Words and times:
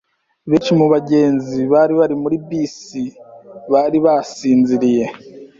Benshi 0.49 0.71
mu 0.79 0.85
bagenzi 0.93 1.59
bari 1.73 2.15
muri 2.23 2.37
bisi 2.47 3.03
bari 3.71 3.97
basinziriye. 4.05 5.05